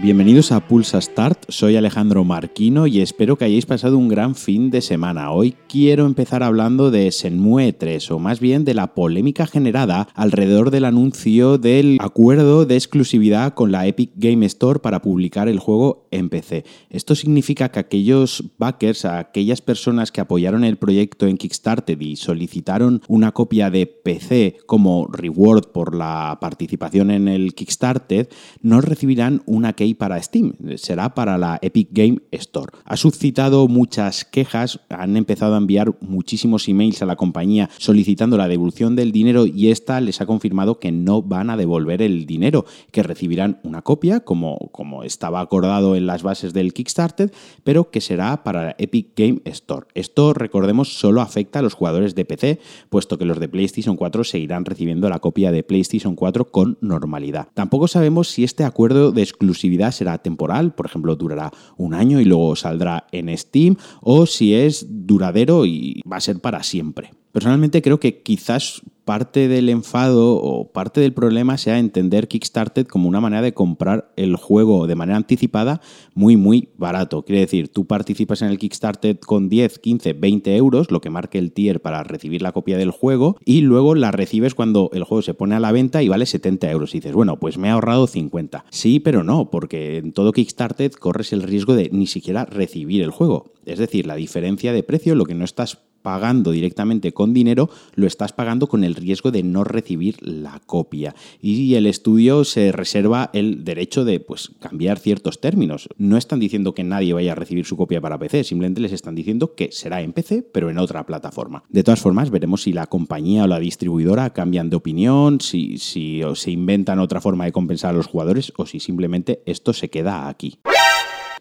Bienvenidos 0.00 0.52
a 0.52 0.60
Pulsa 0.60 1.00
Start, 1.00 1.46
soy 1.48 1.74
Alejandro 1.74 2.22
Marquino 2.22 2.86
y 2.86 3.00
espero 3.00 3.36
que 3.36 3.46
hayáis 3.46 3.66
pasado 3.66 3.98
un 3.98 4.06
gran 4.06 4.36
fin 4.36 4.70
de 4.70 4.80
semana. 4.80 5.32
Hoy 5.32 5.56
quiero 5.68 6.06
empezar 6.06 6.44
hablando 6.44 6.92
de 6.92 7.10
Senmue 7.10 7.72
3, 7.72 8.12
o 8.12 8.20
más 8.20 8.38
bien 8.38 8.64
de 8.64 8.74
la 8.74 8.94
polémica 8.94 9.48
generada 9.48 10.06
alrededor 10.14 10.70
del 10.70 10.84
anuncio 10.84 11.58
del 11.58 11.98
acuerdo 12.00 12.64
de 12.64 12.76
exclusividad 12.76 13.54
con 13.54 13.72
la 13.72 13.88
Epic 13.88 14.12
Game 14.14 14.46
Store 14.46 14.78
para 14.78 15.02
publicar 15.02 15.48
el 15.48 15.58
juego 15.58 16.06
en 16.10 16.28
PC. 16.28 16.64
Esto 16.90 17.14
significa 17.14 17.70
que 17.70 17.80
aquellos 17.80 18.44
backers, 18.58 19.04
aquellas 19.04 19.60
personas 19.60 20.12
que 20.12 20.20
apoyaron 20.20 20.64
el 20.64 20.76
proyecto 20.76 21.26
en 21.26 21.36
Kickstarter 21.36 22.00
y 22.02 22.16
solicitaron 22.16 23.02
una 23.08 23.32
copia 23.32 23.70
de 23.70 23.86
PC 23.86 24.58
como 24.66 25.06
reward 25.06 25.68
por 25.72 25.94
la 25.94 26.38
participación 26.40 27.10
en 27.10 27.28
el 27.28 27.54
Kickstarter, 27.54 28.28
no 28.62 28.80
recibirán 28.80 29.42
una 29.46 29.72
key 29.72 29.94
para 29.94 30.22
Steam, 30.22 30.54
será 30.76 31.14
para 31.14 31.38
la 31.38 31.58
Epic 31.62 31.88
Game 31.92 32.18
Store. 32.32 32.72
Ha 32.84 32.96
suscitado 32.96 33.68
muchas 33.68 34.24
quejas, 34.24 34.80
han 34.88 35.16
empezado 35.16 35.54
a 35.54 35.58
enviar 35.58 35.96
muchísimos 36.00 36.68
emails 36.68 37.02
a 37.02 37.06
la 37.06 37.16
compañía 37.16 37.70
solicitando 37.78 38.36
la 38.36 38.48
devolución 38.48 38.96
del 38.96 39.12
dinero 39.12 39.46
y 39.46 39.70
esta 39.70 40.00
les 40.00 40.20
ha 40.20 40.26
confirmado 40.26 40.78
que 40.78 40.92
no 40.92 41.22
van 41.22 41.50
a 41.50 41.56
devolver 41.56 42.02
el 42.02 42.26
dinero, 42.26 42.64
que 42.92 43.02
recibirán 43.02 43.60
una 43.62 43.82
copia 43.82 44.20
como, 44.20 44.58
como 44.72 45.02
estaba 45.04 45.40
acordado 45.40 45.96
las 46.06 46.22
bases 46.22 46.52
del 46.52 46.72
Kickstarter, 46.72 47.32
pero 47.64 47.90
que 47.90 48.00
será 48.00 48.44
para 48.44 48.64
la 48.64 48.76
Epic 48.78 49.08
Game 49.16 49.40
Store. 49.44 49.86
Esto, 49.94 50.34
recordemos, 50.34 50.98
solo 50.98 51.20
afecta 51.20 51.58
a 51.58 51.62
los 51.62 51.74
jugadores 51.74 52.14
de 52.14 52.24
PC, 52.24 52.60
puesto 52.90 53.18
que 53.18 53.24
los 53.24 53.40
de 53.40 53.48
PlayStation 53.48 53.96
4 53.96 54.24
seguirán 54.24 54.64
recibiendo 54.64 55.08
la 55.08 55.18
copia 55.18 55.50
de 55.52 55.62
PlayStation 55.62 56.14
4 56.14 56.50
con 56.50 56.78
normalidad. 56.80 57.48
Tampoco 57.54 57.88
sabemos 57.88 58.28
si 58.28 58.44
este 58.44 58.64
acuerdo 58.64 59.12
de 59.12 59.22
exclusividad 59.22 59.92
será 59.92 60.18
temporal, 60.18 60.74
por 60.74 60.86
ejemplo, 60.86 61.16
durará 61.16 61.52
un 61.76 61.94
año 61.94 62.20
y 62.20 62.24
luego 62.24 62.56
saldrá 62.56 63.06
en 63.12 63.36
Steam, 63.36 63.76
o 64.00 64.26
si 64.26 64.54
es 64.54 64.86
duradero 64.88 65.66
y 65.66 66.02
va 66.10 66.16
a 66.16 66.20
ser 66.20 66.40
para 66.40 66.62
siempre. 66.62 67.10
Personalmente 67.32 67.82
creo 67.82 68.00
que 68.00 68.22
quizás 68.22 68.82
parte 69.08 69.48
del 69.48 69.70
enfado 69.70 70.36
o 70.36 70.70
parte 70.70 71.00
del 71.00 71.14
problema 71.14 71.56
sea 71.56 71.78
entender 71.78 72.28
Kickstarter 72.28 72.86
como 72.86 73.08
una 73.08 73.22
manera 73.22 73.40
de 73.40 73.54
comprar 73.54 74.12
el 74.16 74.36
juego 74.36 74.86
de 74.86 74.96
manera 74.96 75.16
anticipada 75.16 75.80
muy, 76.12 76.36
muy 76.36 76.68
barato. 76.76 77.22
Quiere 77.22 77.40
decir, 77.40 77.72
tú 77.72 77.86
participas 77.86 78.42
en 78.42 78.48
el 78.48 78.58
Kickstarter 78.58 79.18
con 79.18 79.48
10, 79.48 79.78
15, 79.78 80.12
20 80.12 80.56
euros, 80.56 80.90
lo 80.90 81.00
que 81.00 81.08
marque 81.08 81.38
el 81.38 81.52
tier 81.52 81.80
para 81.80 82.04
recibir 82.04 82.42
la 82.42 82.52
copia 82.52 82.76
del 82.76 82.90
juego, 82.90 83.38
y 83.46 83.62
luego 83.62 83.94
la 83.94 84.10
recibes 84.10 84.54
cuando 84.54 84.90
el 84.92 85.04
juego 85.04 85.22
se 85.22 85.32
pone 85.32 85.54
a 85.54 85.60
la 85.60 85.72
venta 85.72 86.02
y 86.02 86.08
vale 86.08 86.26
70 86.26 86.70
euros. 86.70 86.94
Y 86.94 86.98
dices, 86.98 87.14
bueno, 87.14 87.38
pues 87.40 87.56
me 87.56 87.68
he 87.68 87.70
ahorrado 87.70 88.08
50. 88.08 88.66
Sí, 88.68 89.00
pero 89.00 89.24
no, 89.24 89.48
porque 89.50 89.96
en 89.96 90.12
todo 90.12 90.32
Kickstarter 90.32 90.90
corres 90.98 91.32
el 91.32 91.44
riesgo 91.44 91.74
de 91.74 91.88
ni 91.90 92.08
siquiera 92.08 92.44
recibir 92.44 93.00
el 93.00 93.10
juego. 93.10 93.54
Es 93.64 93.78
decir, 93.78 94.06
la 94.06 94.16
diferencia 94.16 94.74
de 94.74 94.82
precio, 94.82 95.14
lo 95.14 95.24
que 95.24 95.34
no 95.34 95.46
estás 95.46 95.78
pagando 96.02 96.50
directamente 96.50 97.12
con 97.12 97.34
dinero, 97.34 97.70
lo 97.94 98.06
estás 98.06 98.32
pagando 98.32 98.68
con 98.68 98.84
el 98.84 98.94
riesgo 98.94 99.30
de 99.30 99.42
no 99.42 99.64
recibir 99.64 100.16
la 100.20 100.60
copia. 100.66 101.14
Y 101.40 101.74
el 101.74 101.86
estudio 101.86 102.44
se 102.44 102.72
reserva 102.72 103.30
el 103.32 103.64
derecho 103.64 104.04
de 104.04 104.20
pues, 104.20 104.50
cambiar 104.60 104.98
ciertos 104.98 105.40
términos. 105.40 105.88
No 105.96 106.16
están 106.16 106.40
diciendo 106.40 106.74
que 106.74 106.84
nadie 106.84 107.12
vaya 107.12 107.32
a 107.32 107.34
recibir 107.34 107.64
su 107.64 107.76
copia 107.76 108.00
para 108.00 108.18
PC, 108.18 108.44
simplemente 108.44 108.80
les 108.80 108.92
están 108.92 109.14
diciendo 109.14 109.54
que 109.54 109.70
será 109.72 110.02
en 110.02 110.12
PC, 110.12 110.42
pero 110.52 110.70
en 110.70 110.78
otra 110.78 111.04
plataforma. 111.06 111.64
De 111.68 111.82
todas 111.82 112.00
formas, 112.00 112.30
veremos 112.30 112.62
si 112.62 112.72
la 112.72 112.86
compañía 112.86 113.44
o 113.44 113.46
la 113.46 113.58
distribuidora 113.58 114.30
cambian 114.30 114.70
de 114.70 114.76
opinión, 114.76 115.40
si, 115.40 115.78
si 115.78 116.22
se 116.34 116.50
inventan 116.50 116.98
otra 116.98 117.20
forma 117.20 117.44
de 117.44 117.52
compensar 117.52 117.90
a 117.90 117.96
los 117.96 118.06
jugadores 118.06 118.52
o 118.56 118.66
si 118.66 118.80
simplemente 118.80 119.42
esto 119.46 119.72
se 119.72 119.90
queda 119.90 120.28
aquí. 120.28 120.58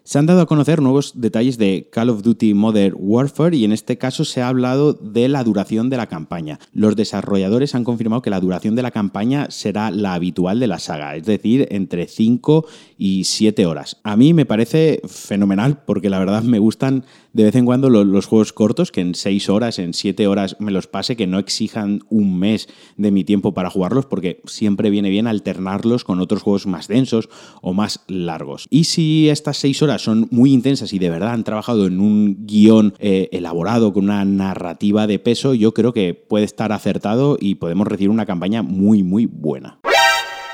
Se 0.07 0.17
han 0.17 0.25
dado 0.25 0.39
a 0.39 0.45
conocer 0.45 0.81
nuevos 0.81 1.19
detalles 1.19 1.57
de 1.57 1.89
Call 1.91 2.09
of 2.09 2.23
Duty 2.23 2.53
Modern 2.53 2.95
Warfare 2.97 3.57
y 3.57 3.65
en 3.65 3.73
este 3.73 3.97
caso 3.97 4.23
se 4.23 4.41
ha 4.41 4.47
hablado 4.47 4.93
de 4.93 5.27
la 5.27 5.43
duración 5.43 5.89
de 5.89 5.97
la 5.97 6.07
campaña. 6.07 6.59
Los 6.71 6.95
desarrolladores 6.95 7.75
han 7.75 7.83
confirmado 7.83 8.21
que 8.21 8.29
la 8.29 8.39
duración 8.39 8.73
de 8.75 8.83
la 8.83 8.91
campaña 8.91 9.47
será 9.49 9.91
la 9.91 10.13
habitual 10.13 10.61
de 10.61 10.67
la 10.67 10.79
saga, 10.79 11.17
es 11.17 11.25
decir, 11.25 11.67
entre 11.71 12.07
5 12.07 12.65
y 12.97 13.25
7 13.25 13.65
horas. 13.65 13.97
A 14.03 14.15
mí 14.15 14.33
me 14.33 14.45
parece 14.45 15.01
fenomenal 15.05 15.83
porque 15.85 16.09
la 16.09 16.19
verdad 16.19 16.41
me 16.41 16.59
gustan 16.59 17.03
de 17.37 17.43
vez 17.43 17.55
en 17.55 17.65
cuando 17.65 17.91
los, 17.91 18.25
juegos 18.25 18.51
cortos, 18.51 18.91
que 18.91 19.01
en 19.01 19.13
6 19.13 19.49
horas, 19.49 19.77
en 19.77 19.93
7 19.93 20.25
horas 20.25 20.55
me 20.59 20.71
los 20.71 20.87
pase, 20.87 21.15
que 21.15 21.27
no 21.27 21.37
exijan 21.37 21.99
un 22.09 22.39
mes 22.39 22.67
de 22.95 23.11
mi 23.11 23.23
tiempo 23.23 23.53
para 23.53 23.69
jugarlos, 23.69 24.07
porque 24.07 24.41
siempre 24.45 24.89
viene 24.89 25.11
bien 25.11 25.27
alternarlos 25.27 26.03
con 26.03 26.19
otros 26.19 26.41
juegos 26.41 26.65
más 26.65 26.87
densos 26.87 27.29
o 27.61 27.73
más 27.73 28.03
largos. 28.07 28.65
Y 28.71 28.85
si 28.85 29.29
estas 29.29 29.57
6 29.57 29.83
horas 29.83 29.96
son 29.97 30.27
muy 30.31 30.53
intensas 30.53 30.93
y 30.93 30.99
de 30.99 31.09
verdad 31.09 31.33
han 31.33 31.43
trabajado 31.43 31.87
en 31.87 31.99
un 31.99 32.45
guion 32.45 32.93
eh, 32.99 33.29
elaborado 33.31 33.93
con 33.93 34.05
una 34.05 34.23
narrativa 34.25 35.07
de 35.07 35.19
peso, 35.19 35.53
yo 35.53 35.73
creo 35.73 35.93
que 35.93 36.13
puede 36.13 36.45
estar 36.45 36.71
acertado 36.71 37.37
y 37.39 37.55
podemos 37.55 37.87
recibir 37.87 38.09
una 38.09 38.25
campaña 38.25 38.61
muy, 38.61 39.03
muy 39.03 39.25
buena. 39.25 39.79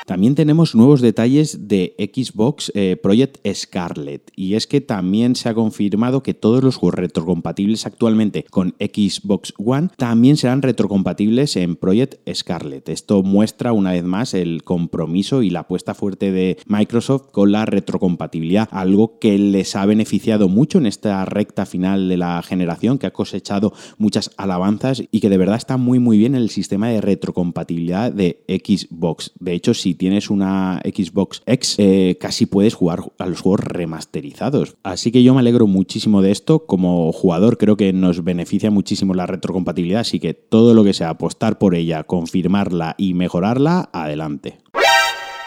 También 0.05 0.35
tenemos 0.35 0.75
nuevos 0.75 1.01
detalles 1.01 1.67
de 1.67 1.95
Xbox 1.97 2.71
eh, 2.75 2.97
Project 3.01 3.37
Scarlet 3.53 4.31
y 4.35 4.55
es 4.55 4.67
que 4.67 4.81
también 4.81 5.35
se 5.35 5.49
ha 5.49 5.53
confirmado 5.53 6.23
que 6.23 6.33
todos 6.33 6.63
los 6.63 6.75
juegos 6.75 6.95
retrocompatibles 6.95 7.85
actualmente 7.85 8.45
con 8.49 8.75
Xbox 8.79 9.53
One 9.57 9.89
también 9.97 10.37
serán 10.37 10.61
retrocompatibles 10.61 11.55
en 11.55 11.75
Project 11.75 12.15
Scarlet. 12.33 12.89
Esto 12.89 13.23
muestra 13.23 13.71
una 13.71 13.91
vez 13.91 14.03
más 14.03 14.33
el 14.33 14.63
compromiso 14.63 15.41
y 15.41 15.49
la 15.49 15.61
apuesta 15.61 15.93
fuerte 15.93 16.31
de 16.31 16.57
Microsoft 16.65 17.31
con 17.31 17.51
la 17.51 17.65
retrocompatibilidad, 17.65 18.67
algo 18.71 19.19
que 19.19 19.37
les 19.37 19.75
ha 19.75 19.85
beneficiado 19.85 20.49
mucho 20.49 20.77
en 20.77 20.85
esta 20.85 21.23
recta 21.25 21.65
final 21.65 22.09
de 22.09 22.17
la 22.17 22.41
generación, 22.41 22.97
que 22.97 23.07
ha 23.07 23.13
cosechado 23.13 23.73
muchas 23.97 24.31
alabanzas 24.37 25.03
y 25.11 25.19
que 25.19 25.29
de 25.29 25.37
verdad 25.37 25.57
está 25.57 25.77
muy 25.77 25.99
muy 25.99 26.17
bien 26.17 26.35
el 26.35 26.49
sistema 26.49 26.89
de 26.89 27.01
retrocompatibilidad 27.01 28.11
de 28.11 28.43
Xbox. 28.47 29.31
De 29.39 29.53
hecho, 29.53 29.73
si 29.73 29.92
tienes 29.93 30.29
una 30.29 30.81
Xbox 30.83 31.41
X, 31.45 31.75
eh, 31.77 32.17
casi 32.19 32.45
puedes 32.45 32.73
jugar 32.73 33.03
a 33.17 33.25
los 33.25 33.41
juegos 33.41 33.61
remasterizados. 33.61 34.75
Así 34.83 35.11
que 35.11 35.23
yo 35.23 35.33
me 35.33 35.39
alegro 35.39 35.67
muchísimo 35.67 36.21
de 36.21 36.31
esto. 36.31 36.65
Como 36.65 37.11
jugador 37.11 37.57
creo 37.57 37.77
que 37.77 37.93
nos 37.93 38.23
beneficia 38.23 38.71
muchísimo 38.71 39.13
la 39.13 39.25
retrocompatibilidad, 39.25 40.01
así 40.01 40.19
que 40.19 40.33
todo 40.33 40.73
lo 40.73 40.83
que 40.83 40.93
sea 40.93 41.09
apostar 41.09 41.57
por 41.57 41.75
ella, 41.75 42.03
confirmarla 42.03 42.95
y 42.97 43.13
mejorarla, 43.13 43.89
adelante. 43.93 44.57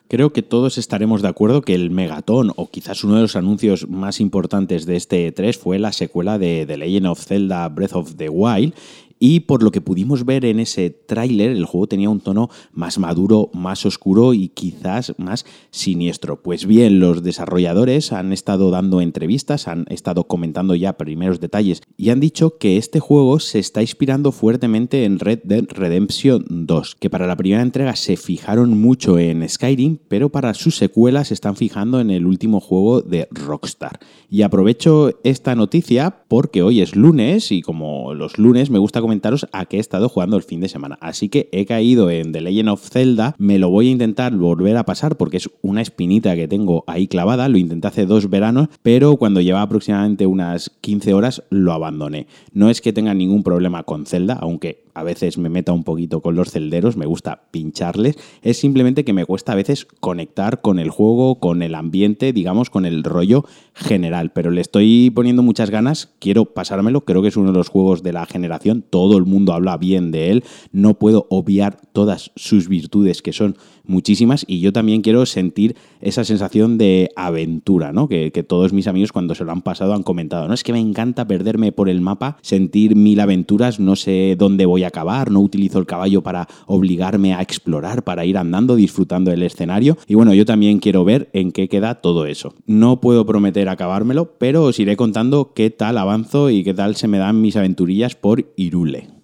Creo 0.09 0.33
que 0.33 0.43
todos 0.43 0.78
estaremos 0.78 1.21
de 1.21 1.27
acuerdo 1.27 1.63
que 1.63 1.75
el 1.75 1.91
megatón 1.91 2.53
o 2.55 2.71
quizás 2.71 3.03
uno 3.03 3.17
de 3.17 3.23
los 3.23 3.34
anuncios 3.34 3.89
más 3.89 4.21
importantes 4.21 4.87
de 4.87 4.95
este 4.95 5.34
E3 5.34 5.59
fue 5.59 5.81
la 5.81 5.91
secuela 5.91 6.39
de 6.39 6.65
The 6.65 6.77
Legend 6.77 7.07
of 7.07 7.25
Zelda 7.25 7.69
Breath 7.69 7.95
of 7.95 8.15
the 8.15 8.28
Wild 8.28 8.73
y 9.19 9.41
por 9.41 9.62
lo 9.62 9.71
que 9.71 9.81
pudimos 9.81 10.25
ver 10.25 10.44
en 10.44 10.60
ese 10.60 10.91
tráiler, 10.91 11.50
el 11.50 11.65
juego 11.65 11.87
tenía 11.87 12.10
un 12.10 12.21
tono 12.21 12.50
más 12.72 12.99
maduro, 12.99 13.50
más 13.53 13.87
oscuro 13.87 14.34
y 14.34 14.49
quizás 14.49 15.15
más 15.19 15.47
siniestro. 15.71 16.43
Pues 16.43 16.66
bien, 16.66 17.00
los 17.00 17.22
desarrolladores 17.22 18.12
han 18.12 18.32
estado 18.32 18.71
dando 18.71 19.00
entrevistas, 19.00 19.69
han 19.69 19.87
estado 19.88 20.25
comentando 20.25 20.75
ya 20.75 20.97
primeros 20.97 21.41
detalles 21.41 21.82
y 21.97 22.10
han 22.10 22.21
dicho 22.21 22.59
que 22.59 22.77
este 22.77 23.00
juego 23.00 23.41
se 23.41 23.59
está 23.59 23.81
inspirando 23.81 24.32
fuertemente 24.32 25.04
en 25.04 25.19
Red 25.19 25.41
Dead 25.44 25.65
Redemption 25.69 26.44
2, 26.48 26.97
que 26.97 27.10
para 27.10 27.27
la 27.27 27.37
primera 27.37 27.62
entrega 27.62 27.97
se 27.97 28.16
fijaron 28.16 28.78
mucho 28.78 29.19
en 29.19 29.48
Skyrim, 29.48 29.98
pero 30.09 30.31
para 30.31 30.54
sus 30.54 30.77
secuelas 30.77 31.28
se 31.28 31.34
están 31.34 31.56
fijando 31.56 32.00
en 32.00 32.10
el 32.10 32.27
último 32.27 32.60
juego 32.60 33.00
de 33.00 33.28
Rockstar. 33.31 34.00
Y 34.31 34.43
aprovecho 34.43 35.19
esta 35.25 35.54
noticia 35.54 36.25
porque 36.28 36.62
hoy 36.62 36.81
es 36.81 36.97
lunes 36.97 37.53
y 37.53 37.62
como 37.62 38.15
los 38.15 38.38
lunes 38.38 38.71
me 38.71 38.78
gusta 38.78 39.00
comentaros 39.06 39.47
a 39.53 39.67
qué 39.67 39.77
he 39.77 39.81
estado 39.81 40.09
jugando 40.09 40.37
el 40.37 40.43
fin 40.43 40.61
de 40.61 40.69
semana. 40.69 40.99
Así 41.00 41.28
que 41.28 41.49
he 41.53 41.65
caído 41.65 42.11
en 42.11 42.33
The 42.33 42.41
Legend 42.41 42.71
of 42.71 42.89
Zelda, 42.89 43.37
me 43.39 43.61
lo 43.61 43.71
voy 43.71 43.87
a 43.87 43.93
intentar 43.93 44.34
volver 44.34 44.77
a 44.77 44.84
pasar 44.84 45.17
porque 45.17 45.37
es 45.37 45.49
una 45.62 45.80
espinita 45.80 46.34
que 46.34 46.48
tengo 46.48 46.83
ahí 46.89 47.07
clavada, 47.07 47.48
lo 47.48 47.57
intenté 47.57 47.86
hace 47.86 48.07
dos 48.07 48.28
veranos, 48.28 48.69
pero 48.83 49.16
cuando 49.16 49.41
llevaba 49.41 49.63
aproximadamente 49.63 50.27
unas 50.27 50.71
15 50.80 51.15
horas 51.15 51.45
lo 51.51 51.72
abandoné. 51.72 52.27
No 52.53 52.69
es 52.69 52.80
que 52.80 52.92
tenga 52.92 53.15
ningún 53.15 53.45
problema 53.45 53.84
con 53.84 54.07
Zelda, 54.07 54.34
aunque 54.34 54.85
a 54.97 55.03
veces 55.03 55.37
me 55.37 55.51
meta 55.51 55.72
un 55.72 55.84
poquito 55.84 56.22
con 56.22 56.37
los 56.37 56.51
celderos, 56.51 56.97
me 56.97 57.04
gusta 57.04 57.43
pincharles, 57.51 58.16
es 58.41 58.57
simplemente 58.57 59.04
que 59.04 59.13
me 59.13 59.27
cuesta 59.27 59.53
a 59.53 59.54
veces 59.54 59.84
conectar 59.84 60.63
con 60.63 60.78
el 60.78 60.89
juego, 60.89 61.39
con 61.39 61.63
el 61.63 61.75
ambiente, 61.75 62.33
digamos, 62.33 62.71
con 62.71 62.87
el 62.87 63.04
rollo 63.04 63.45
general, 63.75 64.33
pero 64.33 64.51
le 64.51 64.63
estoy 64.63 65.10
poniendo 65.15 65.43
muchas 65.43 65.69
ganas, 65.69 66.15
quiero 66.19 66.47
pasármelo, 66.47 67.04
creo 67.04 67.21
que 67.21 67.28
es 67.28 67.37
uno 67.37 67.53
de 67.53 67.59
los 67.59 67.69
juegos 67.69 68.03
de 68.03 68.15
la 68.15 68.25
generación, 68.25 68.83
todo 68.89 69.19
el 69.19 69.27
mundo 69.27 69.53
habla 69.53 69.77
bien 69.77 70.13
de 70.13 70.31
él, 70.31 70.45
no 70.72 70.95
puedo 70.95 71.27
obviar 71.28 71.77
todas 71.92 72.33
sus 72.34 72.69
virtudes 72.69 73.21
que 73.21 73.34
son 73.34 73.59
muchísimas 73.84 74.45
y 74.49 74.60
yo 74.60 74.72
también 74.72 75.03
quiero 75.03 75.27
sentir 75.27 75.77
esa 76.01 76.25
sensación 76.25 76.78
de 76.78 77.10
aventura, 77.16 77.92
¿no? 77.92 78.09
Que, 78.09 78.33
que, 78.33 78.42
todos 78.42 78.72
mis 78.72 78.87
amigos 78.87 79.13
cuando 79.13 79.34
se 79.34 79.45
lo 79.45 79.53
han 79.53 79.63
pasado 79.63 79.92
han 79.95 80.03
comentado, 80.03 80.49
no 80.49 80.54
es 80.54 80.63
que 80.63 80.72
me 80.72 80.81
encanta 80.81 81.27
perderme 81.27 81.72
por 81.72 81.89
el 81.89 82.01
mapa, 82.01 82.39
sentir 82.42 82.97
mil 82.97 83.21
aventuras, 83.21 83.78
no 83.78 83.95
sé 83.97 84.37
dónde 84.39 84.66
voy 84.66 84.84
a 84.84 84.85
cavar, 84.91 85.30
no 85.30 85.41
utilizo 85.41 85.78
el 85.78 85.86
caballo 85.86 86.22
para 86.22 86.48
obligarme 86.66 87.34
a 87.34 87.42
explorar, 87.42 88.03
para 88.04 88.24
ir 88.24 88.38
andando, 88.38 88.77
disfrutando 88.77 89.30
del 89.30 89.42
escenario. 89.42 89.97
Y 90.06 90.15
bueno, 90.15 90.34
yo 90.34 90.44
también 90.44 90.78
quiero 90.78 91.04
ver 91.04 91.28
en 91.33 91.53
qué 91.53 91.68
queda 91.68 91.97
todo 91.97 92.27
eso. 92.27 92.54
No 92.66 93.00
puedo 93.00 93.27
prometer 93.27 93.68
acabármelo, 93.68 94.36
pero 94.38 94.65
os 94.65 94.78
iré 94.78 94.97
contando 94.97 95.53
qué 95.54 95.71
tal 95.71 95.98
avanzo 95.98 96.50
y 96.50 96.65
qué 96.65 96.74
tal 96.74 96.97
se 96.97 97.09
me 97.09 97.18
dan 97.18 97.41
mis 97.41 97.56
aventurillas 97.56 98.15
por 98.15 98.53
Irule. 98.56 99.16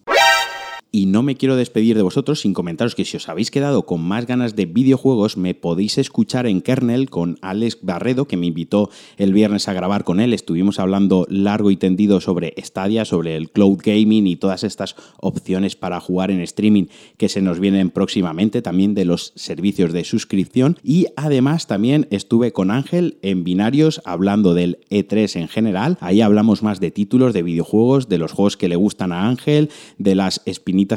Y 0.94 1.06
no 1.06 1.22
me 1.22 1.36
quiero 1.36 1.56
despedir 1.56 1.96
de 1.96 2.02
vosotros 2.02 2.42
sin 2.42 2.52
comentaros 2.52 2.94
que 2.94 3.06
si 3.06 3.16
os 3.16 3.30
habéis 3.30 3.50
quedado 3.50 3.86
con 3.86 4.02
más 4.02 4.26
ganas 4.26 4.54
de 4.56 4.66
videojuegos, 4.66 5.38
me 5.38 5.54
podéis 5.54 5.96
escuchar 5.96 6.46
en 6.46 6.60
Kernel 6.60 7.08
con 7.08 7.38
Alex 7.40 7.78
Barredo, 7.80 8.26
que 8.26 8.36
me 8.36 8.48
invitó 8.48 8.90
el 9.16 9.32
viernes 9.32 9.68
a 9.68 9.72
grabar 9.72 10.04
con 10.04 10.20
él. 10.20 10.34
Estuvimos 10.34 10.78
hablando 10.78 11.26
largo 11.30 11.70
y 11.70 11.78
tendido 11.78 12.20
sobre 12.20 12.52
Stadia, 12.58 13.06
sobre 13.06 13.36
el 13.36 13.48
cloud 13.50 13.78
gaming 13.82 14.26
y 14.26 14.36
todas 14.36 14.64
estas 14.64 14.94
opciones 15.18 15.76
para 15.76 15.98
jugar 15.98 16.30
en 16.30 16.42
streaming 16.42 16.88
que 17.16 17.30
se 17.30 17.40
nos 17.40 17.58
vienen 17.58 17.88
próximamente, 17.88 18.60
también 18.60 18.92
de 18.92 19.06
los 19.06 19.32
servicios 19.34 19.94
de 19.94 20.04
suscripción. 20.04 20.76
Y 20.82 21.06
además 21.16 21.68
también 21.68 22.06
estuve 22.10 22.52
con 22.52 22.70
Ángel 22.70 23.16
en 23.22 23.44
binarios 23.44 24.02
hablando 24.04 24.52
del 24.52 24.78
E3 24.90 25.40
en 25.40 25.48
general. 25.48 25.96
Ahí 26.02 26.20
hablamos 26.20 26.62
más 26.62 26.80
de 26.80 26.90
títulos, 26.90 27.32
de 27.32 27.42
videojuegos, 27.42 28.10
de 28.10 28.18
los 28.18 28.32
juegos 28.32 28.58
que 28.58 28.68
le 28.68 28.76
gustan 28.76 29.12
a 29.12 29.26
Ángel, 29.26 29.70
de 29.96 30.14
las 30.16 30.44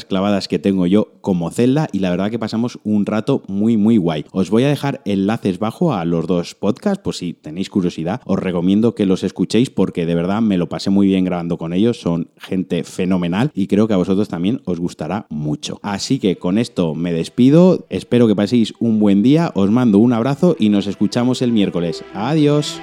clavadas 0.06 0.48
que 0.48 0.60
tengo 0.60 0.88
yo 0.88 1.14
como 1.22 1.52
Zelda 1.52 1.88
y 1.92 2.00
la 2.00 2.10
verdad 2.10 2.30
que 2.30 2.40
pasamos 2.40 2.80
un 2.84 3.06
rato 3.06 3.44
muy 3.48 3.78
muy 3.78 3.98
guay. 3.98 4.26
Os 4.32 4.50
voy 4.50 4.64
a 4.64 4.70
dejar 4.70 5.02
enlaces 5.06 5.60
bajo 5.60 5.94
a 5.94 6.04
los 6.06 6.28
dos 6.28 6.56
podcasts 6.56 7.02
por 7.02 7.16
si 7.16 7.34
tenéis 7.34 7.70
curiosidad. 7.70 8.22
Os 8.26 8.40
recomiendo 8.40 8.96
que 8.96 9.06
los 9.06 9.24
escuchéis 9.24 9.70
porque 9.70 10.06
de 10.06 10.16
verdad 10.16 10.42
me 10.42 10.58
lo 10.58 10.68
pasé 10.68 10.90
muy 10.90 11.08
bien 11.08 11.26
grabando 11.26 11.58
con 11.58 11.74
ellos. 11.74 12.00
Son 12.00 12.30
gente 12.38 12.84
fenomenal 12.84 13.52
y 13.54 13.68
creo 13.68 13.88
que 13.88 13.94
a 13.94 13.98
vosotros 13.98 14.28
también 14.28 14.62
os 14.66 14.80
gustará 14.80 15.28
mucho. 15.30 15.80
Así 15.82 16.20
que 16.20 16.38
con 16.38 16.58
esto 16.58 16.96
me 16.96 17.14
despido. 17.14 17.86
Espero 17.90 18.28
que 18.28 18.36
paséis 18.36 18.74
un 18.80 19.00
buen 19.00 19.24
día. 19.24 19.52
Os 19.56 19.72
mando 19.72 20.00
un 20.00 20.14
abrazo 20.14 20.56
y 20.60 20.70
nos 20.70 20.88
escuchamos 20.88 21.42
el 21.42 21.52
miércoles. 21.52 22.04
Adiós. 22.14 22.82